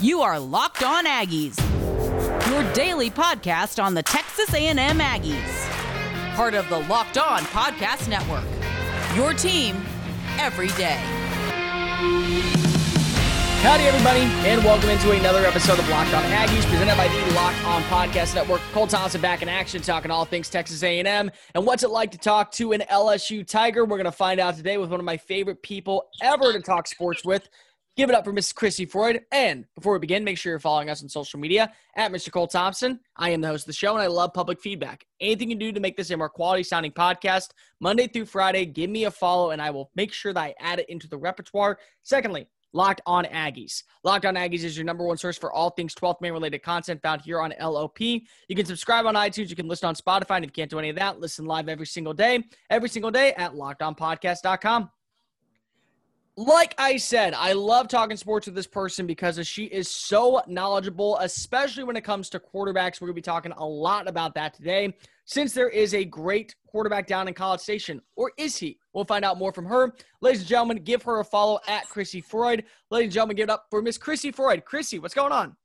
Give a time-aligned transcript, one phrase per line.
[0.00, 1.56] You are Locked On Aggies,
[2.50, 6.34] your daily podcast on the Texas A&M Aggies.
[6.34, 8.44] Part of the Locked On Podcast Network.
[9.14, 9.76] Your team
[10.40, 10.98] every day.
[13.62, 17.64] Howdy, everybody, and welcome into another episode of Locked On Aggies, presented by the Locked
[17.64, 18.60] On Podcast Network.
[18.72, 22.18] Cole Thompson back in action, talking all things Texas A&M, and what's it like to
[22.18, 23.84] talk to an LSU Tiger?
[23.84, 26.88] We're going to find out today with one of my favorite people ever to talk
[26.88, 27.48] sports with.
[27.96, 28.56] Give it up for Mrs.
[28.56, 29.22] Chrissy Froyd.
[29.30, 32.32] And before we begin, make sure you're following us on social media at Mr.
[32.32, 32.98] Cole Thompson.
[33.16, 35.06] I am the host of the show, and I love public feedback.
[35.20, 38.90] Anything you do to make this a more quality sounding podcast, Monday through Friday, give
[38.90, 41.78] me a follow, and I will make sure that I add it into the repertoire.
[42.02, 43.84] Secondly, Locked On Aggies.
[44.02, 47.00] Locked On Aggies is your number one source for all things 12th man related content
[47.00, 48.00] found here on LOP.
[48.00, 48.20] You
[48.56, 49.50] can subscribe on iTunes.
[49.50, 50.36] You can listen on Spotify.
[50.36, 53.12] And if you can't do any of that, listen live every single day, every single
[53.12, 54.90] day at lockedonpodcast.com
[56.36, 61.16] like I said, I love talking sports with this person because she is so knowledgeable,
[61.18, 63.00] especially when it comes to quarterbacks.
[63.00, 64.94] We're going to be talking a lot about that today
[65.26, 68.02] since there is a great quarterback down in College Station.
[68.16, 68.78] Or is he?
[68.92, 69.94] We'll find out more from her.
[70.20, 72.64] Ladies and gentlemen, give her a follow at Chrissy Froyd.
[72.90, 74.64] Ladies and gentlemen, give it up for Miss Chrissy Froyd.
[74.64, 75.56] Chrissy, what's going on?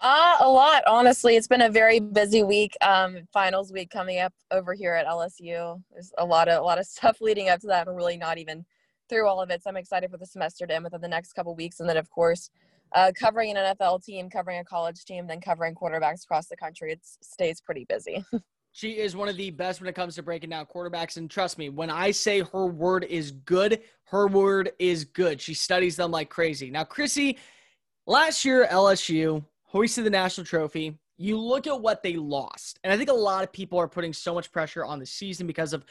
[0.00, 1.34] Uh, a lot, honestly.
[1.34, 2.76] It's been a very busy week.
[2.82, 5.82] Um, finals week coming up over here at LSU.
[5.90, 7.88] There's a lot of a lot of stuff leading up to that.
[7.88, 8.64] I'm really not even
[9.08, 9.62] through all of it.
[9.62, 11.80] So I'm excited for the semester to end within the next couple weeks.
[11.80, 12.50] And then, of course,
[12.94, 16.92] uh, covering an NFL team, covering a college team, then covering quarterbacks across the country.
[16.92, 18.24] It stays pretty busy.
[18.72, 21.16] she is one of the best when it comes to breaking down quarterbacks.
[21.16, 25.40] And trust me, when I say her word is good, her word is good.
[25.40, 26.70] She studies them like crazy.
[26.70, 27.38] Now, Chrissy,
[28.06, 30.98] last year, LSU hoisted the national trophy.
[31.16, 32.78] You look at what they lost.
[32.84, 35.46] And I think a lot of people are putting so much pressure on the season
[35.46, 35.84] because of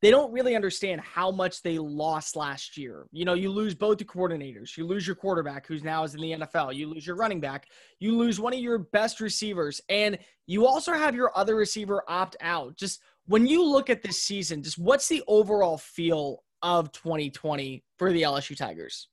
[0.00, 3.06] they don't really understand how much they lost last year.
[3.10, 4.76] You know, you lose both the coordinators.
[4.76, 6.74] You lose your quarterback, who's now is in the NFL.
[6.74, 7.66] You lose your running back.
[7.98, 9.80] You lose one of your best receivers.
[9.88, 12.76] And you also have your other receiver opt out.
[12.76, 18.12] Just when you look at this season, just what's the overall feel of 2020 for
[18.12, 19.08] the LSU Tigers?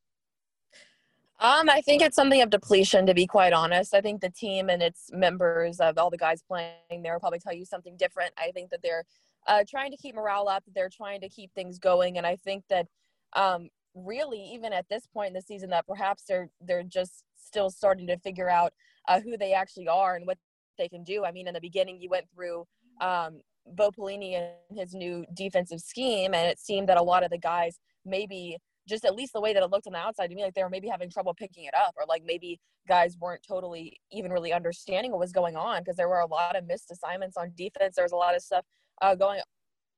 [1.38, 3.94] Um, I think it's something of depletion, to be quite honest.
[3.94, 7.40] I think the team and its members of all the guys playing there will probably
[7.40, 8.32] tell you something different.
[8.38, 9.04] I think that they're
[9.48, 10.64] uh, trying to keep morale up.
[10.74, 12.88] They're trying to keep things going, and I think that
[13.34, 17.70] um, really, even at this point in the season, that perhaps they're they're just still
[17.70, 18.74] starting to figure out
[19.08, 20.38] uh, who they actually are and what
[20.78, 21.26] they can do.
[21.26, 22.66] I mean, in the beginning, you went through
[23.02, 27.30] um, Bo Pelini and his new defensive scheme, and it seemed that a lot of
[27.30, 28.58] the guys maybe
[28.88, 30.64] just at least the way that it looked on the outside to me like they
[30.64, 34.54] were maybe having trouble picking it up or like maybe guys weren't totally even really
[34.54, 37.96] understanding what was going on because there were a lot of missed assignments on defense
[37.96, 38.64] there was a lot of stuff
[39.02, 39.42] uh, going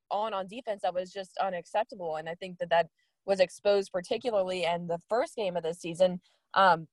[0.10, 2.16] on on defense that was just unacceptable.
[2.16, 2.88] And I think that that
[3.26, 6.22] was exposed particularly in the first game of the season.
[6.54, 6.88] Um,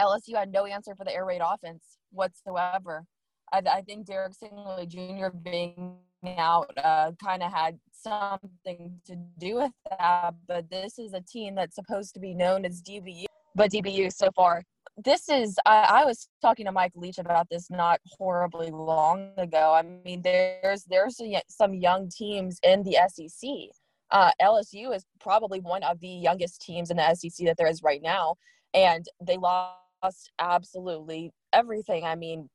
[0.00, 3.04] LSU had no answer for the air raid offense whatsoever.
[3.52, 5.36] I, I think Derek Stingley Jr.
[5.36, 5.96] being
[6.38, 10.34] out uh, kind of had something to do with that.
[10.46, 13.24] But this is a team that's supposed to be known as DBU,
[13.54, 14.62] but DBU so far
[15.04, 19.72] this is I, I, was talking to Mike Leach about this not horribly long ago.
[19.72, 23.50] I mean, there's there's some young teams in the SEC.
[24.10, 27.82] Uh, LSU is probably one of the youngest teams in the SEC that there is
[27.82, 28.36] right now,
[28.74, 32.04] and they lost absolutely everything.
[32.04, 32.48] I mean,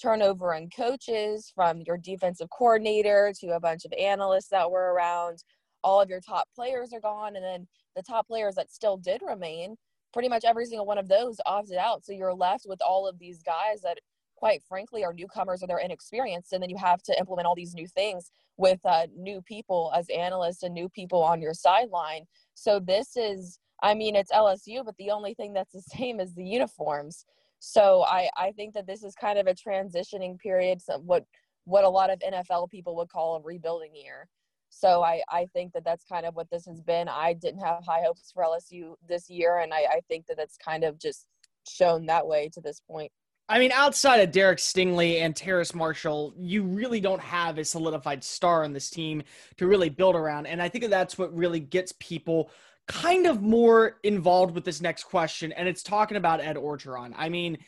[0.00, 5.38] turnover in coaches from your defensive coordinator to a bunch of analysts that were around.
[5.82, 7.66] All of your top players are gone, and then
[7.96, 9.76] the top players that still did remain
[10.12, 12.04] pretty much every single one of those opted out.
[12.04, 13.98] So you're left with all of these guys that,
[14.36, 16.52] quite frankly, are newcomers or they're inexperienced.
[16.52, 20.08] And then you have to implement all these new things with uh, new people as
[20.08, 22.24] analysts and new people on your sideline.
[22.54, 26.34] So this is, I mean, it's LSU, but the only thing that's the same is
[26.34, 27.24] the uniforms.
[27.60, 31.24] So I, I think that this is kind of a transitioning period, so what
[31.64, 34.28] what a lot of NFL people would call a rebuilding year.
[34.70, 37.08] So I, I think that that's kind of what this has been.
[37.08, 40.56] I didn't have high hopes for LSU this year, and I, I think that that's
[40.56, 41.26] kind of just
[41.68, 43.12] shown that way to this point.
[43.48, 48.22] I mean, outside of Derek Stingley and Terrace Marshall, you really don't have a solidified
[48.22, 49.24] star on this team
[49.56, 50.46] to really build around.
[50.46, 52.52] And I think that's what really gets people
[52.86, 55.50] kind of more involved with this next question.
[55.50, 57.12] And it's talking about Ed Orgeron.
[57.16, 57.58] I mean,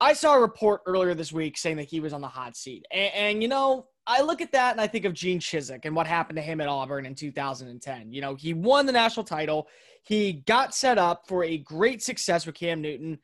[0.00, 2.84] I saw a report earlier this week saying that he was on the hot seat.
[2.90, 5.96] And, and, you know, I look at that and I think of Gene Chizik and
[5.96, 8.12] what happened to him at Auburn in 2010.
[8.12, 9.68] You know, he won the national title.
[10.04, 13.18] He got set up for a great success with Cam Newton.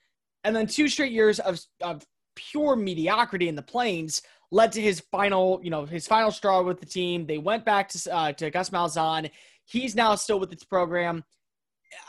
[0.44, 5.00] And then two straight years of, of pure mediocrity in the plains led to his
[5.12, 7.26] final, you know, his final straw with the team.
[7.26, 9.30] They went back to, uh, to Gus Malzahn.
[9.64, 11.24] He's now still with its program.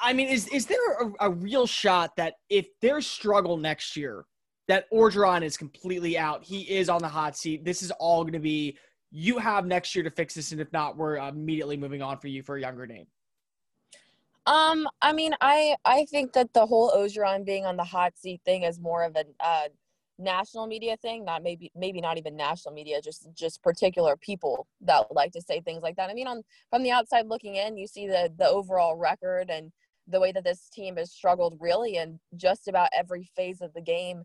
[0.02, 4.25] I mean, is is there a, a real shot that if there's struggle next year,
[4.68, 6.44] that Orgeron is completely out?
[6.44, 7.65] He is on the hot seat.
[7.65, 8.77] This is all going to be
[9.15, 12.27] you have next year to fix this, and if not, we're immediately moving on for
[12.27, 13.06] you for a younger name.
[14.45, 18.42] Um, I mean, I I think that the whole Orgeron being on the hot seat
[18.44, 19.68] thing is more of a uh,
[20.18, 25.06] national media thing, not maybe maybe not even national media, just just particular people that
[25.12, 26.10] like to say things like that.
[26.10, 29.71] I mean, on from the outside looking in, you see the the overall record and
[30.07, 33.81] the way that this team has struggled really in just about every phase of the
[33.81, 34.24] game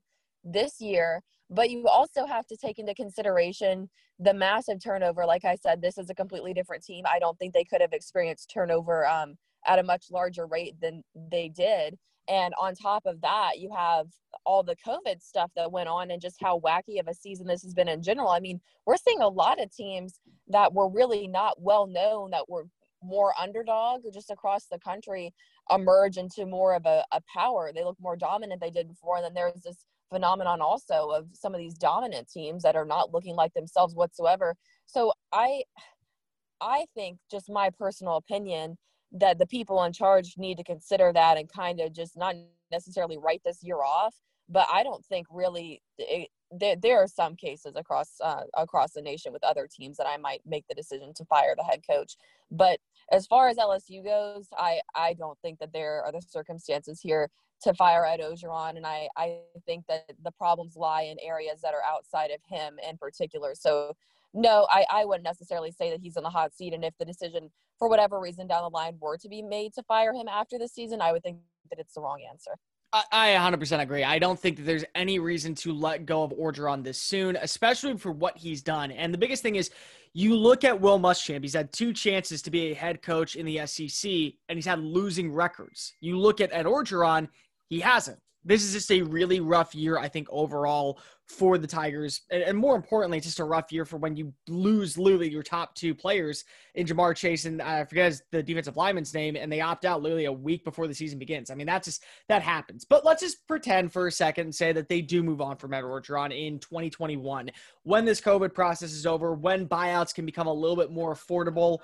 [0.53, 1.23] this year.
[1.51, 5.25] But you also have to take into consideration the massive turnover.
[5.25, 7.05] Like I said, this is a completely different team.
[7.11, 9.37] I don't think they could have experienced turnover um,
[9.67, 11.97] at a much larger rate than they did.
[12.29, 14.07] And on top of that, you have
[14.45, 17.63] all the COVID stuff that went on and just how wacky of a season this
[17.63, 18.29] has been in general.
[18.29, 22.49] I mean, we're seeing a lot of teams that were really not well known, that
[22.49, 22.67] were
[23.03, 25.33] more underdog just across the country
[25.71, 27.71] emerge into more of a, a power.
[27.75, 29.17] They look more dominant they did before.
[29.17, 33.13] And then there's this phenomenon also of some of these dominant teams that are not
[33.13, 34.55] looking like themselves whatsoever.
[34.87, 35.63] So I
[36.61, 38.77] I think just my personal opinion
[39.13, 42.35] that the people in charge need to consider that and kind of just not
[42.71, 44.15] necessarily write this year off
[44.49, 49.03] but i don't think really it, there, there are some cases across uh, across the
[49.03, 52.17] nation with other teams that i might make the decision to fire the head coach
[52.51, 52.79] but
[53.13, 57.31] as far as lsu goes i i don't think that there are the circumstances here
[57.61, 61.75] to fire ed orgeron and i i think that the problems lie in areas that
[61.75, 63.95] are outside of him in particular so
[64.35, 66.75] no, I, I wouldn't necessarily say that he's in the hot seat.
[66.75, 69.83] And if the decision, for whatever reason down the line, were to be made to
[69.85, 71.39] fire him after the season, I would think
[71.71, 72.53] that it's the wrong answer.
[73.13, 74.03] I 100% agree.
[74.03, 77.99] I don't think that there's any reason to let go of Orgeron this soon, especially
[77.99, 78.91] for what he's done.
[78.93, 79.71] And the biggest thing is,
[80.15, 81.43] you look at Will Muschamp.
[81.43, 84.11] He's had two chances to be a head coach in the SEC,
[84.49, 85.95] and he's had losing records.
[86.01, 87.29] You look at Ed Orgeron,
[87.69, 88.19] he hasn't
[88.49, 92.23] this is just a really rough year, I think, overall for the Tigers.
[92.31, 95.43] And, and, more importantly, it's just a rough year for when you lose literally your
[95.43, 96.45] top two players
[96.75, 100.25] in Ja'Marr Chase and I forget the defensive lineman's name, and they opt out literally
[100.25, 101.51] a week before the season begins.
[101.51, 102.87] I mean, that's just that happens.
[102.89, 105.75] But let's just pretend for a second and say that they do move on from
[105.75, 107.51] Ed Orgeron in 2021
[107.83, 111.81] when this COVID process is over, when buyouts can become a little bit more affordable.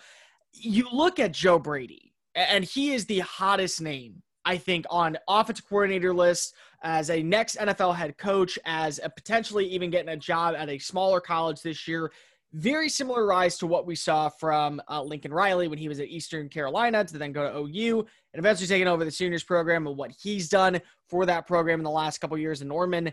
[0.52, 5.68] You look at Joe Brady, and he is the hottest name I think, on offensive
[5.68, 10.54] coordinator list as a next NFL head coach, as a potentially even getting a job
[10.56, 12.12] at a smaller college this year.
[12.52, 16.06] Very similar rise to what we saw from uh, Lincoln Riley when he was at
[16.06, 19.96] Eastern Carolina to then go to OU and eventually taking over the Sooners program and
[19.96, 23.12] what he's done for that program in the last couple years in Norman.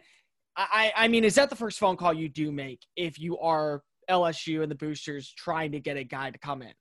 [0.55, 3.81] I, I mean, is that the first phone call you do make if you are
[4.09, 6.73] LSU and the boosters trying to get a guy to come in?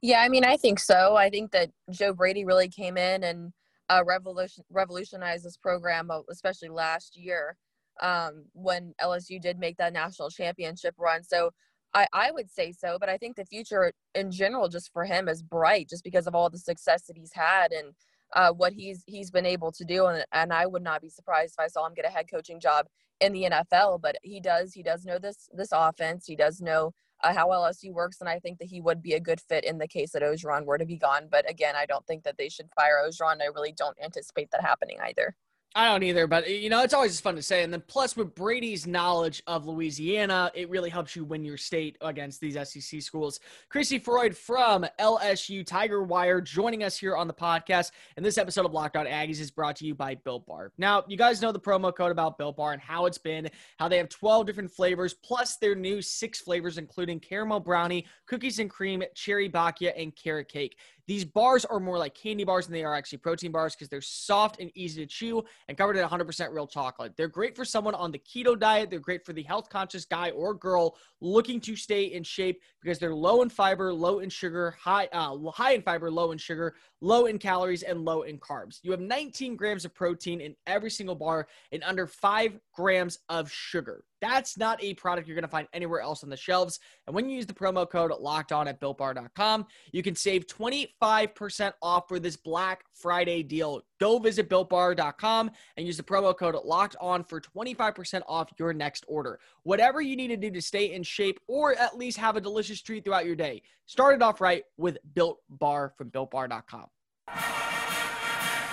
[0.00, 1.16] Yeah, I mean, I think so.
[1.16, 3.52] I think that Joe Brady really came in and
[3.90, 7.56] uh, revolution revolutionized this program, uh, especially last year
[8.00, 11.22] um, when LSU did make that national championship run.
[11.22, 11.50] So
[11.94, 15.28] I, I would say so, but I think the future in general, just for him,
[15.28, 17.94] is bright, just because of all the success that he's had and
[18.34, 20.06] uh, what he's he's been able to do.
[20.06, 22.60] And, and I would not be surprised if I saw him get a head coaching
[22.60, 22.86] job
[23.20, 24.02] in the NFL.
[24.02, 26.26] But he does he does know this this offense.
[26.26, 26.92] He does know
[27.22, 29.78] uh, how LSU works, and I think that he would be a good fit in
[29.78, 31.28] the case that Orgeron were to be gone.
[31.30, 33.42] But again, I don't think that they should fire Orgeron.
[33.42, 35.34] I really don't anticipate that happening either.
[35.74, 37.62] I don't either, but you know, it's always fun to say.
[37.62, 41.96] And then plus with Brady's knowledge of Louisiana, it really helps you win your state
[42.00, 43.38] against these SEC schools.
[43.68, 47.92] Chrissy Froyd from LSU Tiger Wire joining us here on the podcast.
[48.16, 50.72] And this episode of Locked On Aggies is brought to you by Built Bar.
[50.78, 53.48] Now, you guys know the promo code about Built Bar and how it's been,
[53.78, 58.58] how they have 12 different flavors, plus their new six flavors, including caramel brownie, cookies
[58.58, 60.76] and cream, cherry bakia, and carrot cake.
[61.08, 64.02] These bars are more like candy bars than they are actually protein bars because they're
[64.02, 67.14] soft and easy to chew and covered in 100% real chocolate.
[67.16, 68.90] They're great for someone on the keto diet.
[68.90, 72.98] They're great for the health conscious guy or girl looking to stay in shape because
[72.98, 76.74] they're low in fiber, low in sugar, high uh, high in fiber, low in sugar,
[77.00, 78.80] low in calories, and low in carbs.
[78.82, 83.50] You have 19 grams of protein in every single bar and under five grams of
[83.50, 84.04] sugar.
[84.20, 86.80] That's not a product you're going to find anywhere else on the shelves.
[87.06, 91.72] And when you use the promo code locked on at builtbar.com, you can save 25%
[91.82, 93.82] off for this Black Friday deal.
[94.00, 99.04] Go visit builtbar.com and use the promo code locked on for 25% off your next
[99.08, 99.40] order.
[99.62, 102.80] Whatever you need to do to stay in shape or at least have a delicious
[102.82, 106.86] treat throughout your day, start it off right with Built Bar from builtbar.com.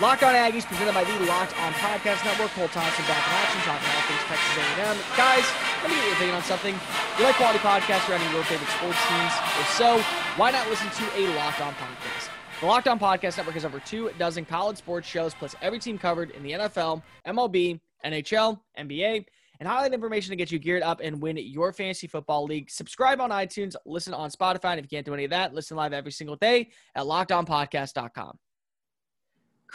[0.02, 2.52] Locked On Aggies, presented by the Locked On Podcast Network.
[2.52, 4.98] Cole Thompson back in action, talking all things Texas A&M.
[5.16, 5.46] Guys,
[5.82, 6.76] let me get your opinion on something.
[7.18, 9.32] You like quality podcasts surrounding your favorite sports teams?
[9.58, 10.00] If so,
[10.36, 12.28] why not listen to a Locked On podcast?
[12.60, 15.98] The Locked On Podcast Network has over two dozen college sports shows, plus every team
[15.98, 19.26] covered in the NFL, MLB, NHL, NBA,
[19.62, 22.70] and highlight information to get you geared up and win your fantasy football league.
[22.70, 25.78] Subscribe on iTunes, listen on Spotify, and if you can't do any of that, listen
[25.78, 28.38] live every single day at lockedonpodcast.com.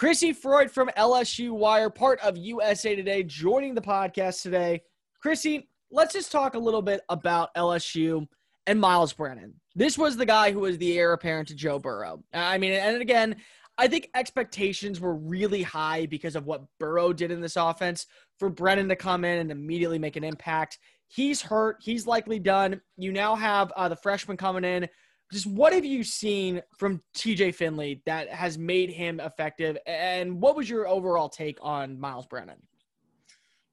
[0.00, 4.80] Chrissy Froyd from LSU Wire, part of USA Today, joining the podcast today.
[5.21, 8.26] Chrissy, let's just talk a little bit about LSU
[8.66, 9.52] and Myles Brennan.
[9.75, 12.25] This was the guy who was the heir apparent to Joe Burrow.
[12.33, 13.37] I mean, and again,
[13.76, 18.07] I think expectations were really high because of what Burrow did in this offense.
[18.38, 20.78] For Brennan to come in and immediately make an impact,
[21.09, 21.76] he's hurt.
[21.83, 22.80] He's likely done.
[22.97, 24.88] You now have uh, the freshman coming in.
[25.33, 29.79] Just what have you seen from TJ Finley that has made him effective?
[29.87, 32.61] And what was your overall take on Myles Brennan?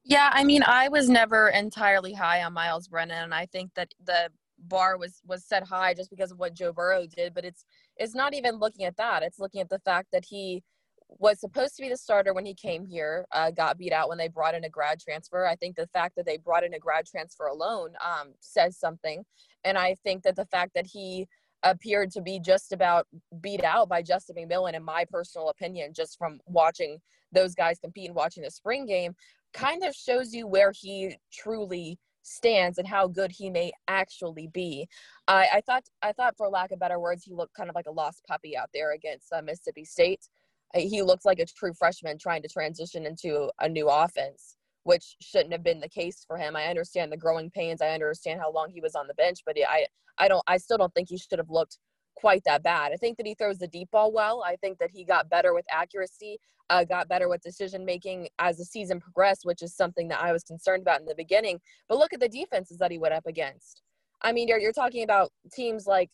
[0.04, 3.92] Yeah, I mean, I was never entirely high on Myles Brennan, and I think that
[4.04, 7.64] the bar was was set high just because of what Joe Burrow did, but it's
[7.96, 9.22] it's not even looking at that.
[9.22, 10.62] It's looking at the fact that he
[11.08, 14.18] was supposed to be the starter when he came here, uh, got beat out when
[14.18, 15.46] they brought in a grad transfer.
[15.46, 19.24] I think the fact that they brought in a grad transfer alone um, says something,
[19.64, 21.26] and I think that the fact that he
[21.62, 23.06] appeared to be just about
[23.40, 26.98] beat out by Justin McMillan, in my personal opinion, just from watching
[27.32, 29.14] those guys compete and watching the spring game,
[29.52, 34.86] kind of shows you where he truly stands and how good he may actually be.
[35.26, 37.86] I, I thought, I thought, for lack of better words, he looked kind of like
[37.86, 40.28] a lost puppy out there against uh, Mississippi State.
[40.74, 44.57] He looked like a true freshman trying to transition into a new offense,
[44.88, 46.56] which shouldn't have been the case for him.
[46.56, 47.82] I understand the growing pains.
[47.82, 50.78] I understand how long he was on the bench, but I, I don't, I still
[50.78, 51.76] don't think he should have looked
[52.16, 52.92] quite that bad.
[52.92, 54.42] I think that he throws the deep ball well.
[54.46, 56.38] I think that he got better with accuracy,
[56.70, 60.32] uh, got better with decision making as the season progressed, which is something that I
[60.32, 61.60] was concerned about in the beginning.
[61.86, 63.82] But look at the defenses that he went up against.
[64.22, 66.08] I mean, you're, you're talking about teams like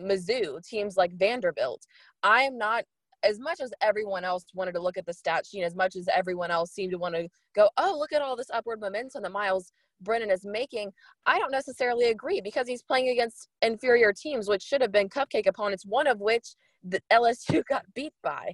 [0.00, 1.82] Mizzou, teams like Vanderbilt.
[2.22, 2.84] I am not
[3.22, 6.08] as much as everyone else wanted to look at the stat sheet, as much as
[6.14, 9.32] everyone else seemed to want to go, oh, look at all this upward momentum that
[9.32, 10.92] Myles Brennan is making,
[11.24, 15.46] I don't necessarily agree because he's playing against inferior teams, which should have been cupcake
[15.46, 16.54] opponents, one of which
[16.84, 18.52] the LSU got beat by.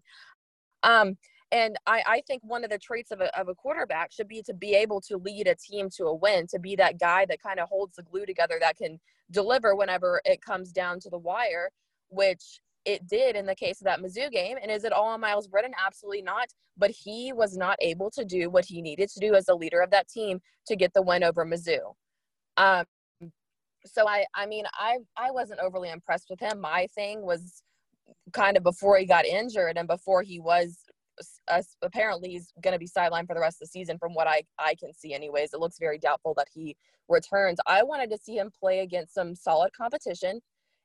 [0.83, 1.16] Um,
[1.50, 4.42] and I, I, think one of the traits of a, of a quarterback should be
[4.45, 7.42] to be able to lead a team to a win, to be that guy that
[7.42, 8.99] kind of holds the glue together, that can
[9.31, 11.71] deliver whenever it comes down to the wire,
[12.09, 14.57] which it did in the case of that Mizzou game.
[14.61, 15.73] And is it all on Myles Brennan?
[15.85, 16.49] Absolutely not.
[16.77, 19.81] But he was not able to do what he needed to do as a leader
[19.81, 21.95] of that team to get the win over Mizzou.
[22.57, 22.85] Um,
[23.85, 26.61] so I, I mean, I, I wasn't overly impressed with him.
[26.61, 27.62] My thing was
[28.33, 30.79] kind of before he got injured and before he was
[31.49, 34.27] uh, apparently he's going to be sidelined for the rest of the season from what
[34.27, 36.77] I, I can see anyways it looks very doubtful that he
[37.09, 40.41] returns i wanted to see him play against some solid competition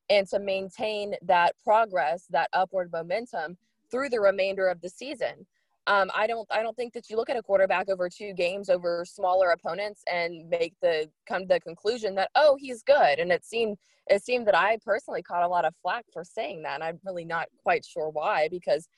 [0.09, 3.57] and to maintain that progress, that upward momentum
[3.91, 5.45] through the remainder of the season.
[5.87, 8.69] Um, I don't I don't think that you look at a quarterback over two games
[8.69, 13.19] over smaller opponents and make the come to the conclusion that oh he's good.
[13.19, 16.63] And it seemed it seemed that I personally caught a lot of flack for saying
[16.63, 16.75] that.
[16.75, 18.89] And I'm really not quite sure why because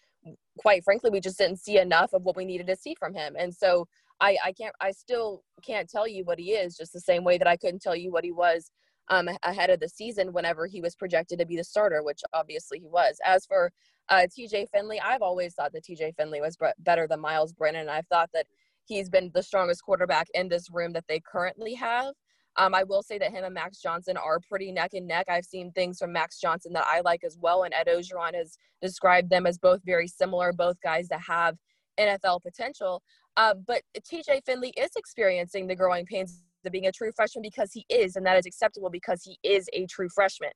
[0.57, 3.35] quite frankly we just didn't see enough of what we needed to see from him.
[3.37, 3.87] And so
[4.19, 7.37] I I can't I still can't tell you what he is just the same way
[7.37, 8.71] that I couldn't tell you what he was
[9.09, 12.79] um, ahead of the season whenever he was projected to be the starter, which obviously
[12.79, 13.17] he was.
[13.25, 13.71] As for
[14.09, 17.81] uh, TJ Finley, I've always thought that TJ Finley was better than Myles Brennan.
[17.81, 18.45] And I've thought that
[18.85, 22.13] he's been the strongest quarterback in this room that they currently have.
[22.57, 25.27] Um, I will say that him and Max Johnson are pretty neck and neck.
[25.29, 28.57] I've seen things from Max Johnson that I like as well, and Ed Orgeron has
[28.81, 31.55] described them as both very similar, both guys that have
[31.99, 33.01] NFL potential.
[33.37, 37.71] Uh, but TJ Finley is experiencing the growing pains of being a true freshman because
[37.73, 40.51] he is, and that is acceptable because he is a true freshman.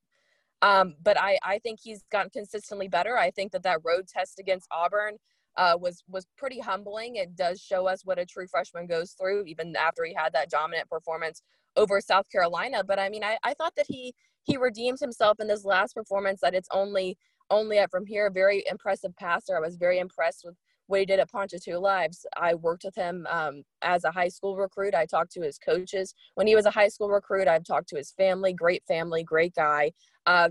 [0.62, 3.18] Um, but I, I think he's gotten consistently better.
[3.18, 5.18] I think that that road test against Auburn
[5.58, 7.18] uh, was was pretty humbling.
[7.18, 10.50] It does show us what a true freshman goes through, even after he had that
[10.50, 11.42] dominant performance
[11.76, 12.84] over South Carolina.
[12.84, 16.40] But I mean, I, I thought that he he redeemed himself in this last performance.
[16.42, 17.18] That it's only
[17.50, 18.32] only up from here.
[18.32, 19.58] Very impressive passer.
[19.58, 20.56] I was very impressed with
[20.88, 21.90] what he did at Ponchatoula.
[21.90, 24.94] I've, I worked with him um, as a high school recruit.
[24.94, 27.48] I talked to his coaches when he was a high school recruit.
[27.48, 29.92] I've talked to his family, great family, great guy.
[30.26, 30.50] Uh,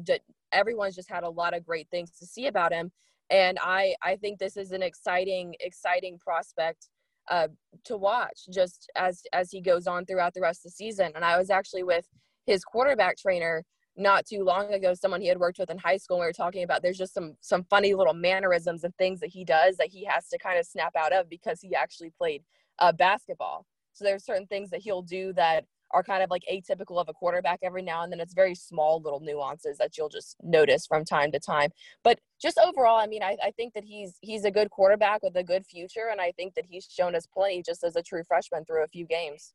[0.53, 2.91] everyone's just had a lot of great things to see about him.
[3.31, 6.89] And I, I think this is an exciting, exciting prospect
[7.31, 7.49] uh,
[7.85, 11.12] to watch just as, as he goes on throughout the rest of the season.
[11.15, 12.07] And I was actually with
[12.47, 13.65] his quarterback trainer
[13.97, 16.65] not too long ago someone he had worked with in high school we were talking
[16.65, 20.05] about there's just some some funny little mannerisms and things that he does that he
[20.05, 22.43] has to kind of snap out of because he actually played
[22.79, 27.01] uh, basketball so there's certain things that he'll do that are kind of like atypical
[27.01, 28.21] of a quarterback every now and then.
[28.21, 31.71] It's very small little nuances that you'll just notice from time to time.
[32.03, 35.37] But just overall, I mean, I, I think that he's he's a good quarterback with
[35.37, 38.25] a good future, and I think that he's shown us plenty just as a true
[38.25, 39.55] freshman through a few games.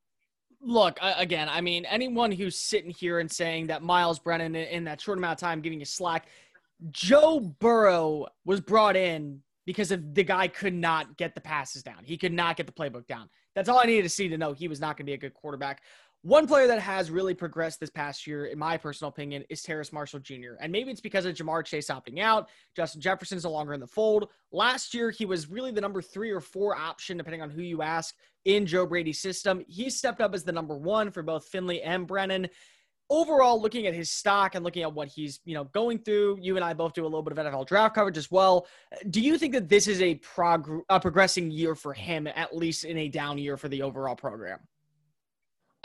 [0.61, 4.99] Look, again, I mean, anyone who's sitting here and saying that Myles Brennan in that
[4.99, 6.27] short amount of time giving you slack,
[6.89, 12.03] Joe Burrow was brought in because of the guy could not get the passes down.
[12.03, 13.29] He could not get the playbook down.
[13.53, 15.17] That's all I needed to see to know he was not going to be a
[15.17, 15.81] good quarterback.
[16.27, 19.93] One player that has really progressed this past year, in my personal opinion, is Terrace
[19.93, 20.55] Marshall Jr.
[20.60, 22.50] And maybe it's because of Ja'Marr Chase opting out.
[22.75, 24.27] Justin Jefferson's no longer in the fold.
[24.51, 27.81] Last year, he was really the number three or four option, depending on who you
[27.81, 29.63] ask, in Joe Brady's system.
[29.69, 32.50] He stepped up as the number one for both Finley and Brennan
[33.10, 36.57] overall, looking at his stock and looking at what he's you know going through, you
[36.57, 38.67] and I both do a little bit of NFL draft coverage as well.
[39.12, 42.84] Do you think that this is a, prog- a progressing year for him, at least
[42.84, 44.60] in a down year for the overall program?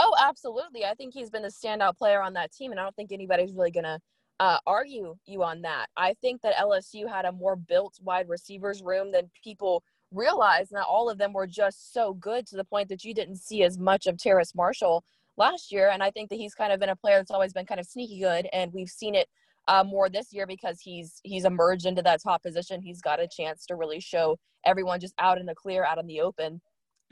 [0.04, 0.84] Oh, absolutely.
[0.84, 3.52] I think he's been the standout player on that team, and I don't think anybody's
[3.54, 4.00] really gonna
[4.40, 5.86] uh, argue you on that.
[5.96, 10.82] I think that LSU had a more built wide receivers room than people realized, and
[10.82, 13.78] all of them were just so good to the point that you didn't see as
[13.78, 15.04] much of Terrace Marshall
[15.36, 15.90] last year.
[15.90, 17.86] And I think that he's kind of been a player that's always been kind of
[17.86, 18.48] sneaky good.
[18.52, 19.28] And we've seen it
[19.68, 22.82] uh, more this year because he's he's emerged into that top position.
[22.82, 26.06] He's got a chance to really show everyone just out in the clear, out in
[26.08, 26.60] the open,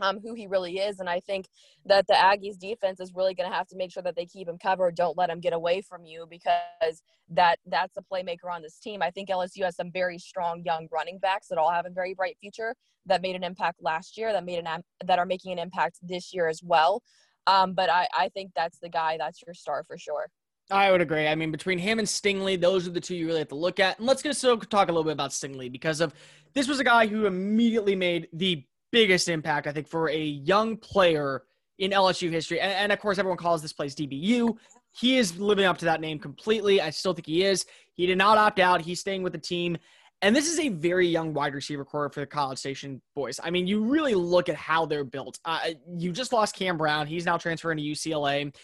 [0.00, 1.00] um, who he really is.
[1.00, 1.46] And I think
[1.86, 4.48] that the Aggies defense is really going to have to make sure that they keep
[4.48, 4.94] him covered.
[4.94, 9.02] Don't let him get away from you because that that's a playmaker on this team.
[9.02, 12.14] I think LSU has some very strong young running backs that all have a very
[12.14, 12.74] bright future
[13.06, 16.32] that made an impact last year that made an that are making an impact this
[16.32, 17.02] year as well.
[17.46, 20.26] Um, but I, I think that's the guy that's your star for sure.
[20.70, 21.26] I would agree.
[21.26, 23.80] I mean, between him and Stingley, those are the two you really have to look
[23.80, 23.98] at.
[23.98, 26.14] And let's get to talk a little bit about Stingley because of
[26.54, 30.76] this was a guy who immediately made the biggest impact, I think, for a young
[30.76, 31.42] player
[31.78, 32.60] in LSU history.
[32.60, 34.56] And, and, of course, everyone calls this place DBU.
[34.92, 36.80] He is living up to that name completely.
[36.80, 37.64] I still think he is.
[37.94, 38.80] He did not opt out.
[38.80, 39.78] He's staying with the team.
[40.22, 43.40] And this is a very young wide receiver core for the College Station boys.
[43.42, 45.38] I mean, you really look at how they're built.
[45.44, 47.06] Uh, you just lost Cam Brown.
[47.06, 48.54] He's now transferring to UCLA.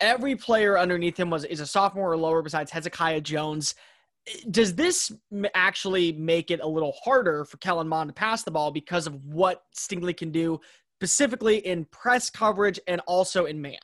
[0.00, 3.74] Every player underneath him was is a sophomore or lower, besides Hezekiah Jones.
[4.50, 5.12] Does this
[5.54, 9.24] actually make it a little harder for Kellen Mond to pass the ball because of
[9.24, 10.60] what Stingley can do,
[10.98, 13.78] specifically in press coverage and also in man?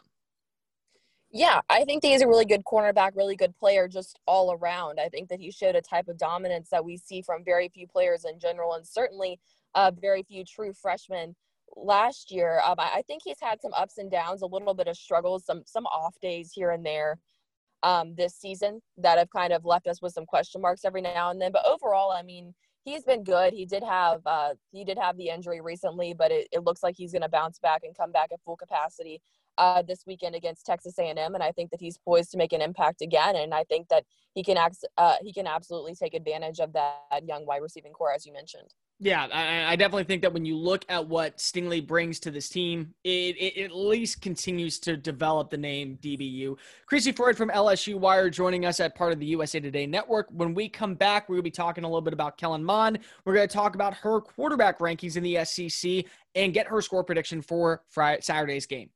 [1.33, 5.01] Yeah, I think that he's a really good cornerback, really good player just all around.
[5.01, 7.87] I think that he showed a type of dominance that we see from very few
[7.87, 9.41] players in general, and certainly
[9.75, 11.35] uh, very few true freshmen
[11.75, 12.61] last year.
[12.65, 15.63] Um, I, think he's had some ups and downs, a little bit of struggles, some
[15.67, 17.19] some off days here and there
[17.87, 21.31] um, this season that have kind of left us with some question marks every now
[21.31, 21.53] and then.
[21.53, 22.53] But overall, I mean,
[22.85, 23.53] he's been good.
[23.53, 26.97] He did have uh, he did have the injury recently, but it, it looks like
[26.99, 29.23] he's going to bounce back and come back at full capacity
[29.57, 32.61] uh, this weekend against Texas A&M, and I think that he's poised to make an
[32.61, 33.37] impact again.
[33.37, 37.23] And I think that he can act, uh, he can absolutely take advantage of that
[37.25, 38.75] young wide receiving core, as you mentioned.
[38.99, 42.49] Yeah, I, I, definitely think that when you look at what Stingley brings to this
[42.49, 46.57] team, it, it, at least continues to develop the name DBU.
[46.87, 50.29] Chrissy Froyd from LSU Wire joining us at part of the USA Today network.
[50.31, 53.01] When we come back, to be talking a little bit about Kellen Mond.
[53.27, 57.05] We're going to talk about her quarterback rankings in the SEC and get her score
[57.05, 58.89] prediction for Friday, Saturday's game.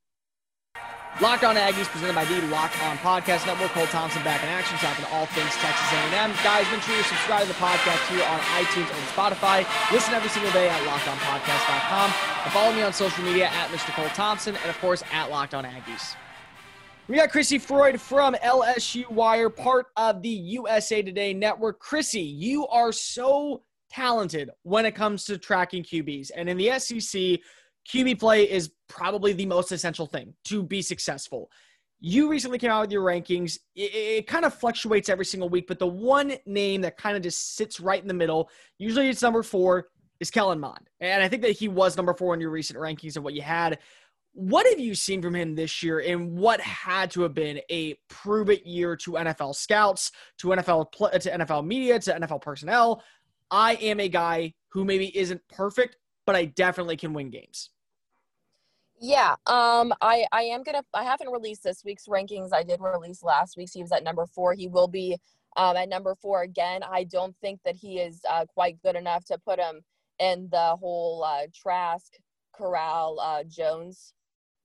[1.20, 3.70] Locked On Aggies, presented by the Locked On Podcast Network.
[3.72, 6.33] Cole Thompson back in action, talking all things Texas A&M.
[6.42, 9.92] Guys, make sure you subscribe to the podcast here on iTunes and Spotify.
[9.92, 12.14] Listen every single day at LockedOnPodcast.com.
[12.44, 13.94] And follow me on social media at Mr.
[13.94, 16.14] Cole Thompson and, of course, at Locked On Aggies.
[17.06, 21.80] We got Chrissy Froyd from LSU Wire, part of the USA Today Network.
[21.80, 26.30] Chrissy, you are so talented when it comes to tracking QBs.
[26.35, 27.40] And in the SEC,
[27.90, 31.50] QB play is probably the most essential thing to be successful.
[31.98, 33.59] You recently came out with your rankings.
[33.74, 37.22] It, it, kind of fluctuates every single week, but the one name that kind of
[37.22, 38.48] just sits right in the middle,
[38.79, 39.88] usually it's number four,
[40.20, 40.88] is Kellen Mond.
[41.00, 43.42] And I think that he was number four in your recent rankings of what you
[43.42, 43.81] had.
[44.33, 47.96] What have you seen from him this year, and what had to have been a
[48.09, 53.03] prove it year to NFL scouts, to NFL to NFL media, to NFL personnel?
[53.50, 57.70] I am a guy who maybe isn't perfect, but I definitely can win games.
[59.00, 60.82] Yeah, um, I I am gonna.
[60.94, 62.50] I haven't released this week's rankings.
[62.52, 63.72] I did release last week's.
[63.72, 64.54] He was at number four.
[64.54, 65.16] He will be
[65.56, 66.82] um, at number four again.
[66.82, 69.80] I don't think that he is uh, quite good enough to put him
[70.18, 72.12] in the whole uh, Trask,
[72.54, 74.12] Corral, uh, Jones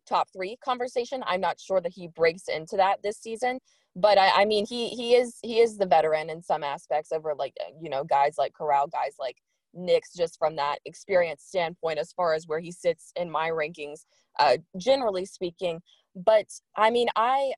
[0.08, 1.24] top three conversation.
[1.28, 3.60] I'm not sure that he breaks into that this season.
[3.96, 7.34] But I, I mean, he he is he is the veteran in some aspects over
[7.36, 9.38] like you know guys like Corral, guys like
[9.76, 14.06] Nix just from that experience standpoint as far as where he sits in my rankings,
[14.40, 15.82] uh, generally speaking.
[16.16, 17.54] but I mean, I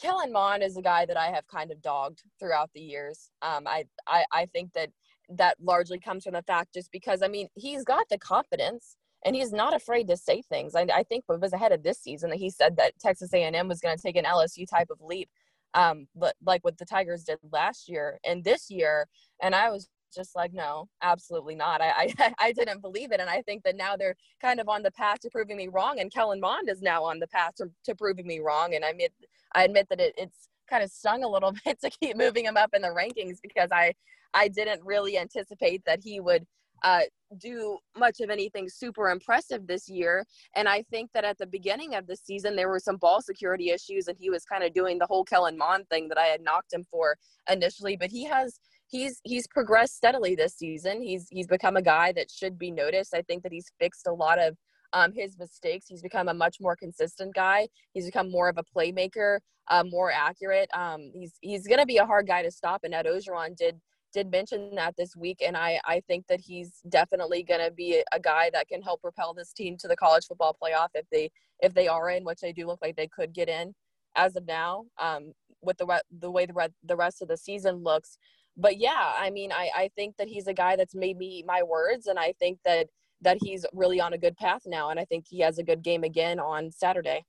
[0.00, 3.30] Kellen Mond is a guy that I have kind of dogged throughout the years.
[3.42, 4.90] Um, I, I I think that
[5.30, 9.36] that largely comes from the fact just because I mean he's got the confidence and
[9.36, 10.74] he's not afraid to say things.
[10.74, 13.68] I, I think it was ahead of this season that he said that Texas A&M
[13.68, 15.28] was going to take an LSU type of leap,
[15.74, 19.06] um, but like what the Tigers did last year and this year.
[19.42, 21.80] And I was just like, no, absolutely not.
[21.80, 23.20] I, I, I didn't believe it.
[23.20, 26.00] And I think that now they're kind of on the path to proving me wrong.
[26.00, 28.74] And Kellen Mond is now on the path to, to proving me wrong.
[28.74, 29.12] And I admit,
[29.54, 32.56] I admit that it, it's kind of stung a little bit to keep moving him
[32.56, 33.94] up in the rankings because I,
[34.34, 36.46] I didn't really anticipate that he would
[36.82, 37.02] uh,
[37.38, 40.24] do much of anything super impressive this year.
[40.56, 43.70] And I think that at the beginning of the season, there were some ball security
[43.70, 46.40] issues, and he was kind of doing the whole Kellen Mond thing that I had
[46.40, 47.16] knocked him for
[47.50, 47.96] initially.
[47.96, 48.58] But he has
[48.90, 51.02] he's he's progressed steadily this season.
[51.02, 53.14] He's he's become a guy that should be noticed.
[53.14, 54.56] I think that he's fixed a lot of
[54.92, 55.86] um, his mistakes.
[55.88, 57.68] He's become a much more consistent guy.
[57.94, 59.38] He's become more of a playmaker,
[59.70, 60.68] uh, more accurate.
[60.74, 62.80] Um, he's he's going to be a hard guy to stop.
[62.84, 63.80] And Ed Orgeron did
[64.12, 68.02] did mention that this week, and I I think that he's definitely going to be
[68.12, 71.30] a guy that can help propel this team to the college football playoff if they
[71.60, 73.72] if they are in, which they do look like they could get in
[74.16, 74.84] as of now.
[75.00, 78.16] Um, with the the way the the rest of the season looks,
[78.60, 81.62] but yeah, I mean, I I think that he's a guy that's made me my
[81.62, 82.88] words, and I think that
[83.22, 85.82] that he's really on a good path now, and I think he has a good
[85.82, 87.24] game again on Saturday.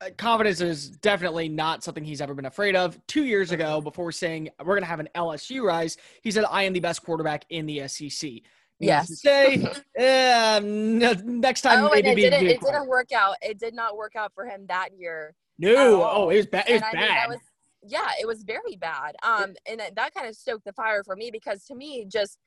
[0.00, 2.98] Uh, confidence is definitely not something he's ever been afraid of.
[3.06, 6.64] Two years ago, before saying we're going to have an LSU rise, he said, "I
[6.64, 8.42] am the best quarterback in the SEC."
[8.80, 9.20] Yes.
[9.20, 9.62] Say,
[9.98, 13.36] uh, next time oh, maybe it didn't, it didn't work out.
[13.40, 15.34] It did not work out for him that year.
[15.58, 16.02] No.
[16.02, 16.68] Oh, it was bad.
[16.68, 17.10] It was and bad.
[17.10, 17.38] I mean, was,
[17.86, 19.14] yeah, it was very bad.
[19.22, 22.38] Um, and that kind of stoked the fire for me because to me, just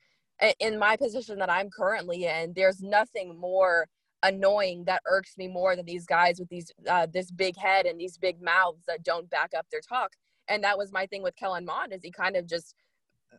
[0.60, 3.86] in my position that I'm currently in, there's nothing more
[4.22, 8.00] annoying that irks me more than these guys with these uh, this big head and
[8.00, 10.10] these big mouths that don't back up their talk.
[10.48, 12.74] And that was my thing with Kellen Mond is he kind of just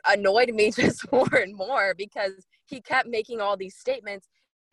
[0.07, 4.27] annoyed me just more and more because he kept making all these statements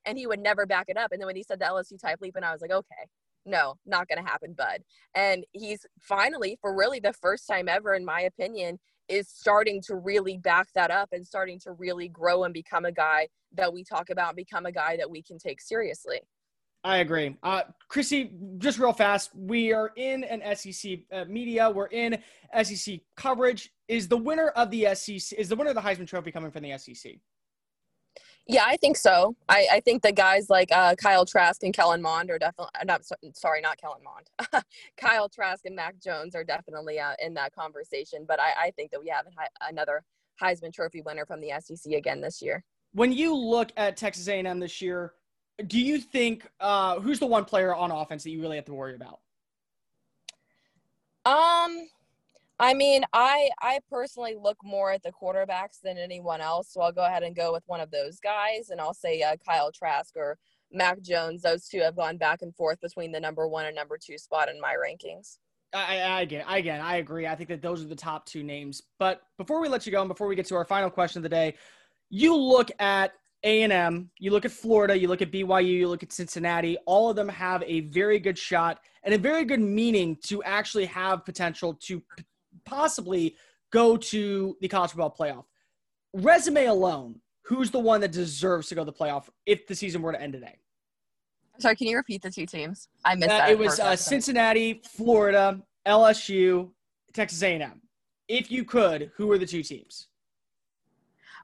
[0.04, 1.12] and he would never back it up.
[1.12, 3.08] And then when he said the LSU type leap, and I was like, okay,
[3.46, 4.82] no, not going to happen, bud.
[5.14, 8.78] And he's finally, for really the first time ever, in my opinion,
[9.08, 12.92] is starting to really back that up and starting to really grow and become a
[12.92, 16.20] guy that we talk about, become a guy that we can take seriously.
[16.82, 17.36] I agree.
[17.42, 21.68] Uh, Chrissy, just real fast, we are in an SEC uh, media.
[21.68, 22.18] We're in
[22.62, 23.70] SEC coverage.
[23.88, 26.62] Is the winner of the SEC, is the winner of the Heisman Trophy coming from
[26.62, 27.14] the SEC?
[28.48, 29.34] Yeah, I think so.
[29.48, 32.84] I, I think the guys like uh, Kyle Trask and Kellen Mond are definitely uh,
[32.84, 33.02] not
[33.34, 34.64] sorry, not Kellen Mond.
[34.96, 38.24] Kyle Trask and Mac Jones are definitely uh, in that conversation.
[38.26, 39.26] But I, I think that we have
[39.68, 40.04] another
[40.40, 42.62] Heisman Trophy winner from the SEC again this year.
[42.92, 45.14] When you look at Texas A&M this year,
[45.66, 48.74] do you think uh, who's the one player on offense that you really have to
[48.74, 49.20] worry about?
[51.24, 51.88] Um,
[52.58, 56.92] I mean, I I personally look more at the quarterbacks than anyone else, so I'll
[56.92, 60.16] go ahead and go with one of those guys, and I'll say uh, Kyle Trask
[60.16, 60.38] or
[60.72, 61.42] Mac Jones.
[61.42, 64.48] Those two have gone back and forth between the number one and number two spot
[64.48, 65.36] in my rankings.
[65.74, 67.26] I, I again, I, again, I agree.
[67.26, 68.82] I think that those are the top two names.
[68.98, 71.24] But before we let you go, and before we get to our final question of
[71.24, 71.56] the day,
[72.08, 75.88] you look at A and M, you look at Florida, you look at BYU, you
[75.88, 76.78] look at Cincinnati.
[76.86, 80.86] All of them have a very good shot and a very good meaning to actually
[80.86, 82.02] have potential to
[82.66, 83.36] possibly
[83.72, 85.44] go to the college football playoff.
[86.12, 90.02] Resume alone, who's the one that deserves to go to the playoff if the season
[90.02, 90.58] were to end today?
[91.58, 92.88] Sorry, can you repeat the two teams?
[93.04, 93.50] I missed uh, that.
[93.50, 96.70] It was uh, Cincinnati, Florida, LSU,
[97.14, 97.80] Texas A&M.
[98.28, 100.08] If you could, who are the two teams?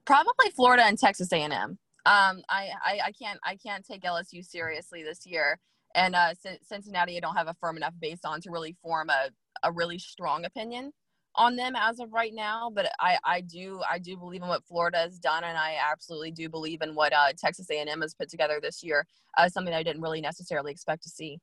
[0.04, 1.52] Probably Florida and Texas A&M.
[1.52, 5.60] Um, I, I, I can't I can't take LSU seriously this year,
[5.94, 9.08] and uh, C- Cincinnati I don't have a firm enough base on to really form
[9.08, 9.30] a,
[9.62, 10.92] a really strong opinion
[11.34, 14.64] on them as of right now, but I, I do I do believe in what
[14.64, 18.28] Florida has done, and I absolutely do believe in what uh, Texas A&M has put
[18.28, 19.06] together this year.
[19.36, 21.38] Uh, something I didn't really necessarily expect to see.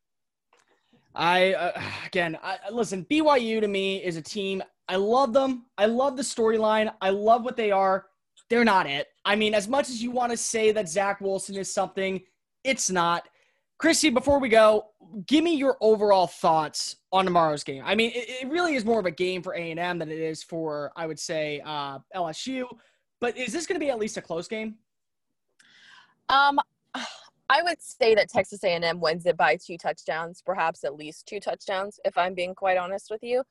[1.15, 3.05] I uh, again, I, listen.
[3.09, 4.61] BYU to me is a team.
[4.87, 5.65] I love them.
[5.77, 6.91] I love the storyline.
[7.01, 8.07] I love what they are.
[8.49, 9.07] They're not it.
[9.25, 12.19] I mean, as much as you want to say that Zach Wilson is something,
[12.63, 13.27] it's not.
[13.79, 14.87] Chrissy, before we go,
[15.25, 17.81] give me your overall thoughts on tomorrow's game.
[17.85, 20.11] I mean, it, it really is more of a game for A and M than
[20.11, 22.65] it is for, I would say, uh, LSU.
[23.21, 24.75] But is this going to be at least a close game?
[26.27, 26.59] Um,
[27.49, 31.39] I would say that Texas A&M wins it by two touchdowns, perhaps at least two
[31.39, 33.43] touchdowns, if I'm being quite honest with you.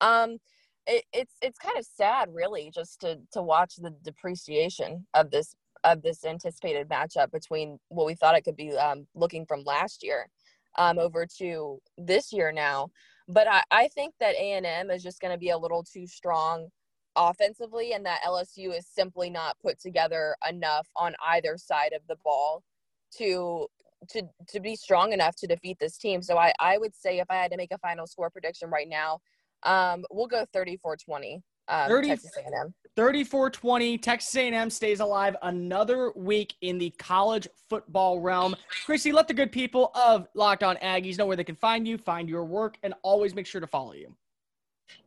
[0.00, 0.38] Um,
[0.86, 5.54] it, it's it's kind of sad, really, just to to watch the depreciation of this
[5.84, 10.02] of this anticipated matchup between what we thought it could be um, looking from last
[10.04, 10.28] year.
[10.76, 12.88] um, over to this year now.
[13.28, 16.68] But I, I think that A&M is just going to be a little too strong
[17.16, 22.16] offensively and that LSU is simply not put together enough on either side of the
[22.24, 22.62] ball
[23.18, 23.68] to
[24.10, 26.22] to to be strong enough to defeat this team.
[26.22, 28.88] So I I would say if I had to make a final score prediction right
[28.88, 29.20] now,
[29.64, 31.40] um we'll go 34-20.
[31.68, 32.74] Um, 30, Texas A&M.
[32.96, 34.00] 34-20.
[34.00, 38.54] Texas A&M stays alive another week in the college football realm.
[38.84, 41.98] Chrissy, let the good people of Locked On Aggies know where they can find you,
[41.98, 44.14] find your work, and always make sure to follow you.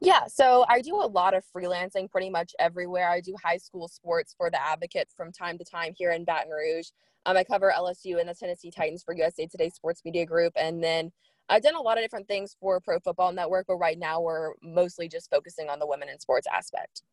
[0.02, 3.10] Yeah, so I do a lot of freelancing pretty much everywhere.
[3.10, 6.52] I do high school sports for the Advocate from time to time here in Baton
[6.52, 6.88] Rouge.
[7.26, 10.54] Um, I cover LSU and the Tennessee Titans for USA Today Sports Media Group.
[10.56, 11.12] And then
[11.50, 14.54] I've done a lot of different things for Pro Football Network, but right now we're
[14.62, 17.04] mostly just focusing on the women in sports aspect.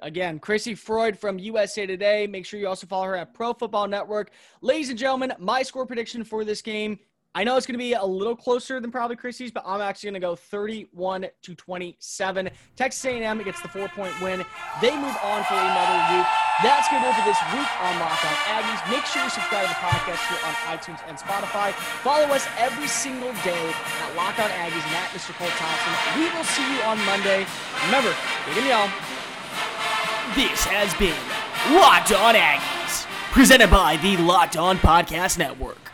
[0.00, 2.26] Again, Chrissy Froyd from USA Today.
[2.26, 4.30] Make sure you also follow her at Pro Football Network.
[4.60, 6.98] Ladies and gentlemen, my score prediction for this game
[7.34, 10.10] I know it's going to be a little closer than probably Chrissy's, but I'm actually
[10.10, 12.50] going to go 31 to 27.
[12.74, 14.44] Texas A&M gets the four-point win.
[14.80, 16.26] They move on for another week.
[16.64, 18.80] That's going to do it for this week on Locked On Aggies.
[18.90, 21.72] Make sure you subscribe to the podcast here on iTunes and Spotify.
[22.02, 25.36] Follow us every single day at Locked On Aggies and at Mr.
[25.36, 25.92] Cole Thompson.
[26.18, 27.46] We will see you on Monday.
[27.86, 28.10] Remember,
[28.56, 28.90] dig y'all.
[30.34, 31.14] This has been
[31.76, 35.87] Locked On Aggies, presented by the Locked On Podcast Network.